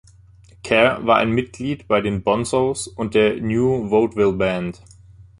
Kerr 0.63 1.05
war 1.05 1.17
ein 1.17 1.29
Mitglied 1.29 1.87
bei 1.87 2.01
den 2.01 2.23
Bonzos 2.23 2.87
und 2.87 3.13
der 3.13 3.39
New 3.39 3.89
Vaudeville 3.91 4.33
Band. 4.33 4.81